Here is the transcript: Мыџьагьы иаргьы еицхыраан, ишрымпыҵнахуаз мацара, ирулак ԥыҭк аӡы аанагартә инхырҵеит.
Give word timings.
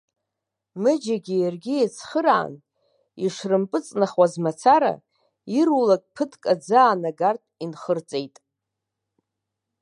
Мыџьагьы 0.81 1.35
иаргьы 1.39 1.75
еицхыраан, 1.79 2.53
ишрымпыҵнахуаз 3.25 4.33
мацара, 4.43 4.93
ирулак 5.57 6.03
ԥыҭк 6.15 6.43
аӡы 6.53 6.77
аанагартә 6.83 7.49
инхырҵеит. 7.63 8.35